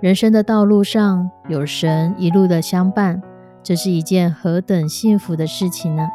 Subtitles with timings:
[0.00, 3.20] 人生的道路上有神一路的相伴，
[3.64, 6.08] 这是一件何等幸福的事情呢？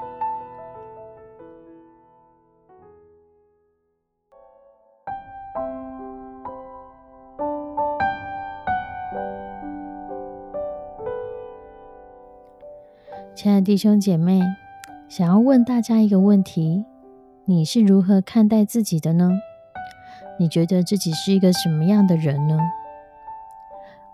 [13.35, 14.39] 亲爱的弟兄姐妹，
[15.09, 16.85] 想要问大家一个问题：
[17.43, 19.29] 你是如何看待自己的呢？
[20.39, 22.57] 你觉得自己是一个什么样的人呢？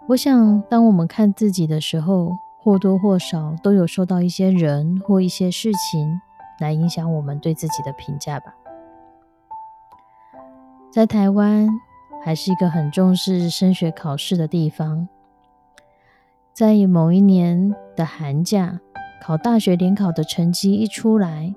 [0.10, 6.20] 我想，当我们看自己的时候，或多或少都有受到一些人或一些事情
[6.60, 8.56] 来影响我们对自己的评价吧。
[10.92, 11.70] 在台湾，
[12.26, 15.08] 还是一个很重视升学考试的地方。
[16.54, 18.80] 在某一年的寒假，
[19.22, 21.54] 考大学联考的成绩一出来，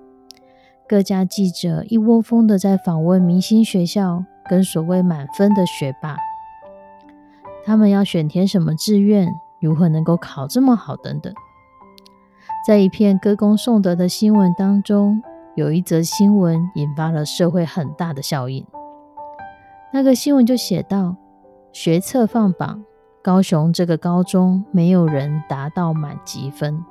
[0.87, 6.19] 各家记者一窝蜂的在访问明星学校跟所谓满分的学霸。
[7.65, 9.29] 他们要选填什么志愿，
[9.61, 11.33] 如何能够考这么好等等，
[12.67, 15.23] 在一片歌功颂德的新闻当中，
[15.55, 18.67] 有一则新闻引发了社会很大的效应。
[19.93, 21.17] 那个新闻就写到：
[21.73, 22.83] 学测放榜，
[23.23, 26.85] 高雄这个高中没有人达到满级分。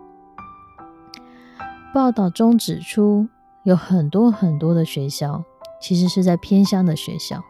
[1.94, 3.28] 报道中指出，
[3.64, 5.44] 有很多很多的学校，
[5.82, 7.44] 其实是在偏乡的学校。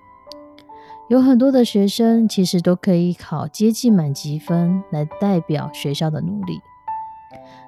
[1.12, 6.62] 有很多的学生其实都可以考接近满级分来代表学校的努力，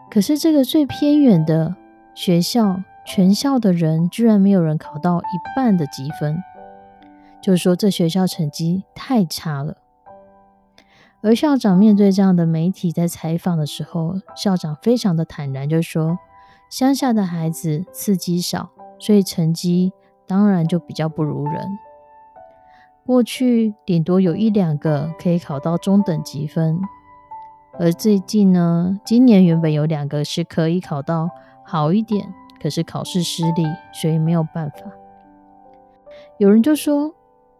[0.09, 1.75] 可是这个最偏远的
[2.15, 6.41] 学校，全校的人居然没有人考到一半的积分，
[7.41, 9.75] 就是说这学校成绩太差了。
[11.21, 16.17] 而校长面对这样的媒体在采访的时候，校长非常的坦然，就说
[16.69, 19.91] 乡下的孩子刺激少，所以成绩
[20.25, 21.67] 当然就比较不如人。
[23.05, 26.79] 过去顶多有一两个可以考到中等级分，
[27.77, 31.29] 而最近呢，今年原本有两个是可以考到
[31.65, 34.77] 好一点，可是考试失利，所以没有办法。
[36.37, 37.13] 有人就说，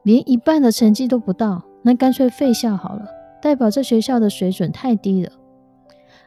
[0.03, 3.05] 连一半的成绩都不到，那干脆废校好了，
[3.41, 5.31] 代表这学校的水准太低了。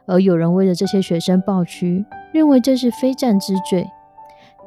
[0.04, 3.88] 而有人为了这些学生抱屈，认为这是非战之罪。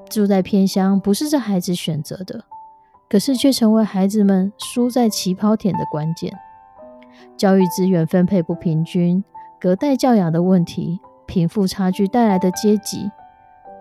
[0.09, 2.43] 住在偏乡不是这孩子选择的。
[3.09, 6.31] 可是却成为孩子们输在起跑点的关键。
[7.35, 9.23] 教育资源分配不平均、
[9.59, 13.09] 隔代教养的问题、贫富差距带来的阶级，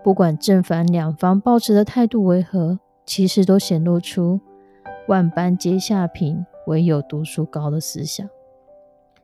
[0.03, 4.39] 不管正反两方抱持的态度为何，其实都显露出
[5.07, 8.27] “万般皆下品，唯有读书高”的思想。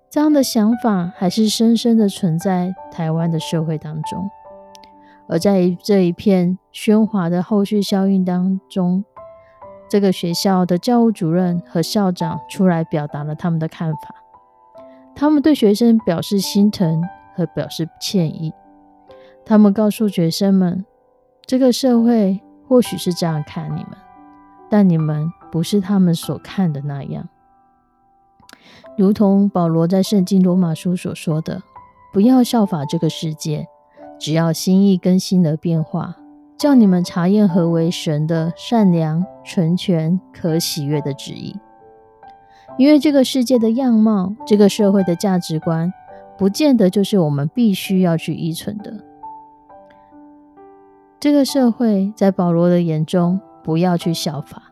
[0.09, 4.29] 这样的想法还是深深的存在台湾的社会当中。
[5.27, 9.03] 而在这一片喧哗的后续效应当中。
[9.87, 14.15] 这个学校的教务主任和校长出来表达了他们的看法，
[15.15, 17.03] 他们对学生表示心疼
[17.35, 18.53] 和表示歉意。
[19.45, 20.83] 他们告诉学生们，
[21.45, 23.91] 这个社会或许是这样看你们，
[24.69, 27.29] 但你们不是他们所看的那样。
[28.97, 31.61] 如同保罗在圣经罗马书所说的
[32.11, 33.67] ：“不要效法这个世界，
[34.19, 36.15] 只要心意更新而变化。”
[36.57, 41.55] 叫你们查验何为神的善良、纯全、可喜悦的旨意。
[42.77, 45.93] 因为这个世界的样貌，这个社会的价值观，
[46.37, 48.93] 不见得就是我们必须要去依存的。
[51.19, 54.63] 这个社会在保罗的眼中，不要去效法，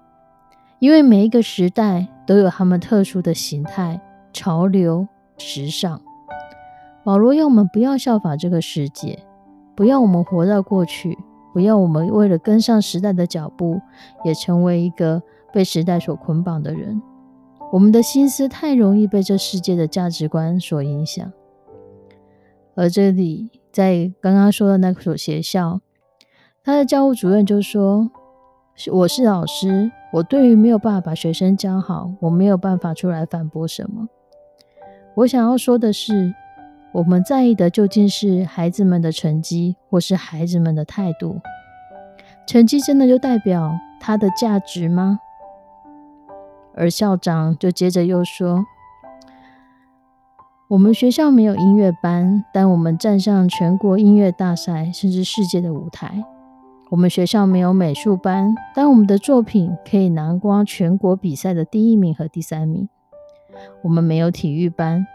[0.80, 4.00] 因为每一个时代都有他们特殊的形态、
[4.32, 5.08] 潮流、
[5.38, 6.02] 时尚。
[7.04, 9.20] 保罗要我们不要效法这个世界，
[9.76, 11.18] 不要我们活到过去。
[11.54, 13.80] 不要我们为了跟上时代的脚步，
[14.26, 15.22] 也成为一个
[15.54, 17.00] 被时代所捆绑的人。
[17.72, 21.32] 我们的心思太容易被这世界的价值观所影响。
[22.76, 25.80] 而这里在刚刚说的那所学校，
[26.64, 28.10] 他的教务主任就说
[28.92, 34.08] ：“我是老师，我对于没有办法把学生教好，我没有办法出来反驳什么。
[35.18, 36.34] 我想要说的是。”
[36.94, 41.42] 我们在意的究竟是孩子们的成绩，或是孩子们的态度？
[42.46, 45.20] 成绩真的就代表他的价值吗？
[46.76, 48.66] 而校长就接着又说
[50.70, 56.24] ：“我们学校没有音乐班，但我们站上全国音乐大赛甚至世界的舞台。
[56.92, 62.88] 我们学校没有美术班，但我们的作品可以拿光全国比赛的第一名和第三名。
[63.82, 65.08] 我们没有体育班，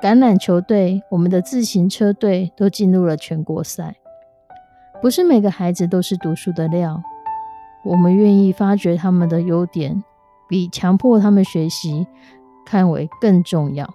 [0.00, 3.96] 橄榄球队、我们的自行车队都进入了全国赛。
[5.02, 7.02] 不是每个孩子都是读书的料，
[7.84, 10.04] 我们愿意发掘他们的优点，
[10.48, 12.06] 比强迫他们学习
[12.64, 13.92] 看为更重要。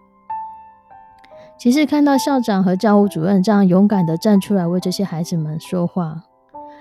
[1.57, 6.23] 其实看到校长和教务主任这样勇敢的站出来为这些孩子们说话，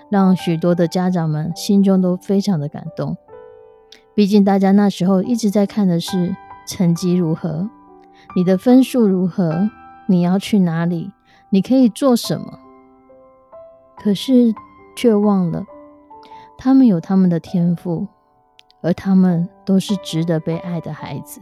[0.09, 3.15] 让许多的家长们心中都非常的感动。
[4.13, 6.35] 毕竟大家那时候一直在看的是
[6.67, 7.69] 成绩如何，
[8.35, 9.69] 你的分数如何，
[10.07, 11.11] 你要去哪里，
[11.49, 12.59] 你可以做什么。
[13.97, 14.53] 可是
[14.95, 15.65] 却忘了，
[16.57, 18.07] 他们有他们的天赋，
[18.81, 21.41] 而他们都是值得被爱的孩子。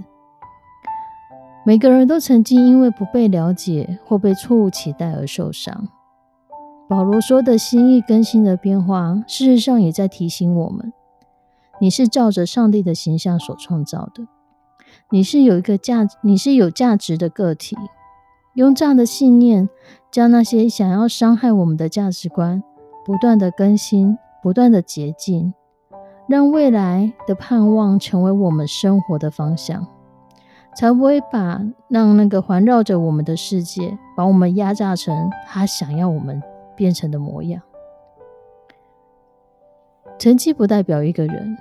[1.64, 5.88] 每个人都曾经因为不被了解或被错误期待而受伤。
[6.90, 10.92] 保罗说的心意更新的变化，事实上也在提醒我们：
[11.80, 14.28] 你是照着上帝的形象所创造的，
[15.10, 17.78] 你是有一个价，你是有价值的个体。
[18.54, 19.70] 用这样的信念，
[20.12, 22.62] 将那些想要伤害我们的价值观
[23.06, 25.54] 不断的更新，不断的洁净，
[26.28, 29.88] 让未来的盼望成为我们生活的方向，
[30.76, 36.44] 才不会把让那个环绕着我们的世界，把我们压榨成他想要我们
[36.76, 37.62] 变成的模样。
[40.20, 41.58] 成绩不代表一个人，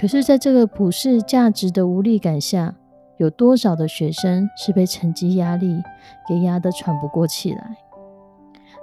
[0.00, 2.74] 可是在这个普世价值的无力感下。
[3.18, 5.82] 有多少的学生是被成绩压力
[6.26, 7.76] 给压得喘不过气来？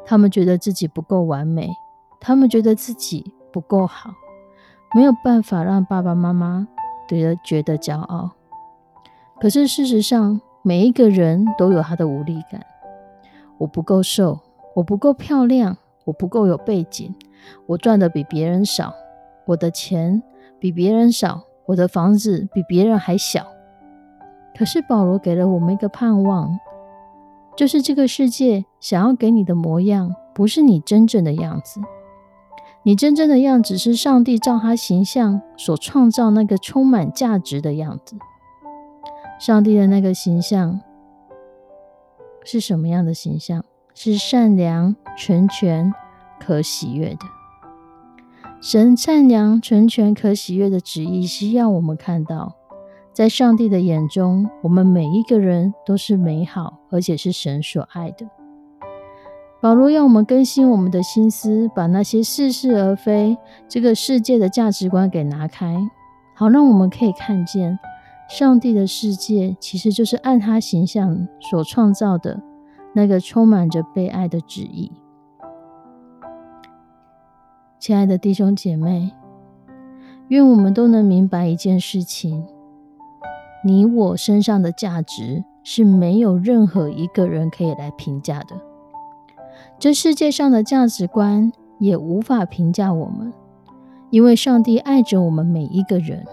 [0.05, 1.71] 他们觉得自己不够完美，
[2.21, 4.11] 他们觉得自己不够好，
[4.93, 6.67] 没有办法让爸爸妈妈
[7.09, 8.29] 觉得觉得骄傲。
[9.41, 12.63] 可是事实上，每一个人都有他的无力感。
[13.57, 14.39] 我不够瘦，
[14.75, 17.15] 我不够漂亮，我不够有背景，
[17.65, 18.93] 我赚的比别人少，
[19.47, 20.21] 我的钱
[20.59, 23.47] 比别人少，我的房子比别人还小。
[24.57, 26.59] 可是保罗给了我们一个盼望，
[27.55, 31.79] 就是这个世界想要给你的模样，不是你真正的样子。
[32.83, 38.15] 你真正的样子是上帝照他形象所创造那个充满价值的样子。
[39.39, 40.79] 上帝的那个形象
[42.43, 43.63] 是什么样的形象？
[43.93, 45.91] 是善良、纯全、
[46.39, 47.36] 可喜悦的。
[48.59, 52.55] 神善良、纯全、可喜悦的旨意是要我们看到。
[53.13, 58.27] 在上帝的眼中，我们每一个人都是美好，而且是神所爱的。
[59.61, 63.37] 保罗要我们更新我们的心思，把那些似是而非、
[63.67, 65.77] 这个世界的价值观给拿开，
[66.35, 67.77] 好让我们可以看见
[68.27, 72.39] 上帝的世界其实就是按他形象所创造的
[72.93, 74.91] 那个充满着被爱的旨意。
[77.87, 79.13] 亲爱的弟兄姐妹，
[80.27, 82.45] 愿我们都能明白一件事情。
[83.63, 88.59] 你我身上的价值是没有任何一个人可以来评价的，
[89.79, 91.49] 这世界上的价值观
[91.79, 93.31] 也无法评价我们，
[94.09, 96.25] 因为上帝爱着我们每一个人。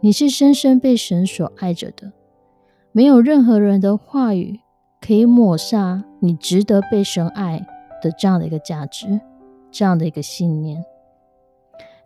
[0.00, 2.12] 你是深深被神所爱着的，
[2.92, 4.60] 没有任何人的话语
[5.00, 7.66] 可以抹杀你值得被神爱
[8.02, 9.18] 的这样的一个价值，
[9.72, 10.84] 这样的一个信念。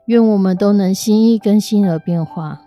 [0.06, 2.60] 愿我们都能心意更新而变化。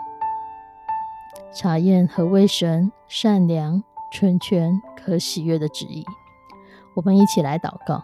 [1.54, 6.06] 查验何为神善良、纯全、可喜悦的旨意。
[6.96, 8.04] 我们一起来祷告：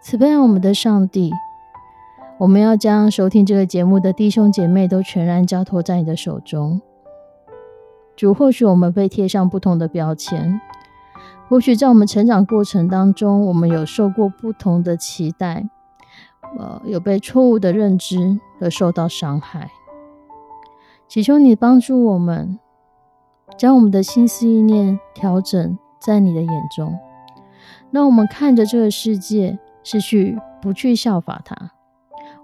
[0.00, 1.32] 慈悲我们的上帝，
[2.38, 6.80] 我们要将收听这个节目的弟兄姐妹都全然交托在你的手中。
[8.14, 10.60] 主，或许我们被贴上不同的标签，
[11.48, 15.66] 或许在我们成长过程当中，我们有受过不同的期待，
[16.58, 19.70] 呃，有被错误的认知而受到伤害。
[21.08, 22.58] 祈求你帮助我们，
[23.56, 26.98] 将我们的心思意念调整在你的眼中，
[27.90, 31.70] 让我们看着这个世界是去不去效法它，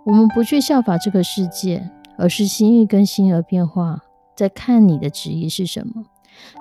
[0.05, 4.01] 我们不去效法这个世界，而是心意更新而变化，
[4.35, 6.07] 在看你的旨意是什么，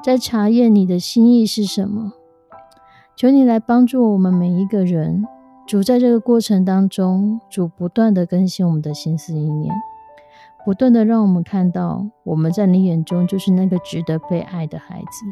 [0.03, 2.11] 在查验你的心意是什么。
[3.15, 5.25] 求你来帮助我们每一个人，
[5.67, 9.73] 主在这个过程当中，主不断的更新我们的心思意念。
[10.65, 15.25] 不断的让我们看到，我们在你眼中就是那个值得被爱的孩子。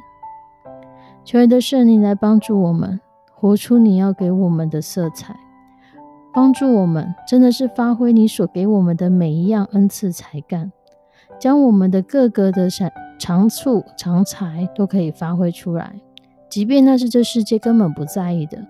[1.23, 3.00] 求你的圣灵来帮助我们，
[3.31, 5.35] 活出你要给我们的色彩，
[6.33, 10.71] 帮助我们真的是发挥你所给我们的每一样恩赐才干，
[11.39, 15.95] 将我们的各个的闪长处长才都可以发挥出来，
[16.51, 18.62] 即便那是这世界根本不在意的，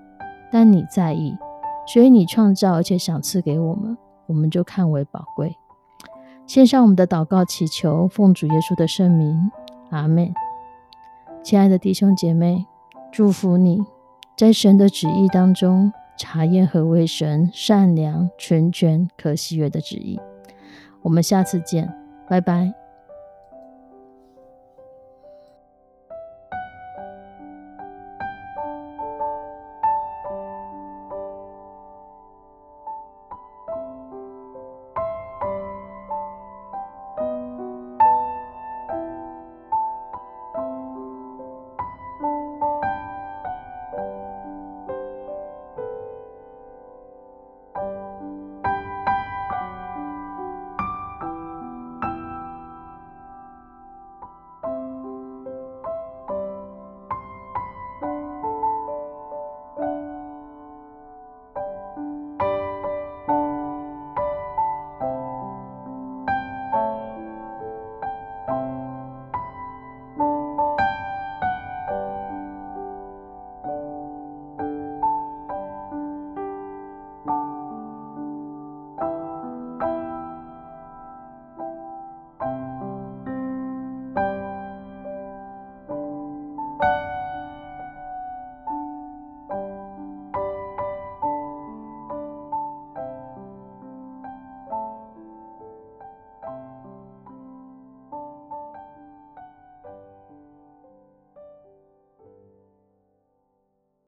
[0.51, 1.35] 但你在意，
[1.87, 3.97] 所以你创造而且想赐给我们，
[4.27, 5.55] 我们就看为宝贵。
[6.45, 9.51] 献上我们的祷告，祈求奉主耶稣的圣名，
[9.89, 10.31] 阿门。
[11.41, 12.67] 亲爱的弟兄姐妹，
[13.11, 13.83] 祝福你
[14.37, 20.19] 在神的旨意当中查验何为神善良、全、可喜悦的旨意。
[21.01, 21.91] 我们下次见，
[22.29, 22.80] 拜拜。